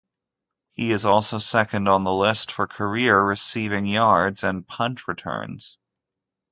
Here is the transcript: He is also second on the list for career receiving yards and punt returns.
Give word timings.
He 0.73 0.91
is 0.93 1.05
also 1.05 1.37
second 1.37 1.87
on 1.87 2.03
the 2.03 2.11
list 2.11 2.51
for 2.51 2.65
career 2.65 3.21
receiving 3.21 3.85
yards 3.85 4.43
and 4.43 4.65
punt 4.67 5.07
returns. 5.07 5.77